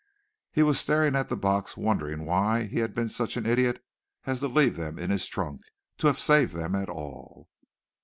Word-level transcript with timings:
He 0.51 0.63
was 0.63 0.79
staring 0.79 1.15
at 1.15 1.29
the 1.29 1.35
box 1.37 1.77
wondering 1.77 2.25
why 2.25 2.63
he 2.63 2.79
had 2.79 2.91
been 2.95 3.07
such 3.07 3.37
an 3.37 3.45
idiot 3.45 3.83
as 4.25 4.39
to 4.39 4.47
leave 4.47 4.75
them 4.75 4.97
in 4.97 5.11
his 5.11 5.27
trunk, 5.27 5.61
to 5.99 6.07
have 6.07 6.17
saved 6.17 6.55
them 6.55 6.73
at 6.73 6.89
all. 6.89 7.49